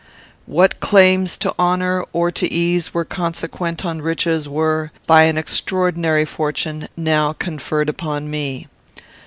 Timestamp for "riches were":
4.01-4.91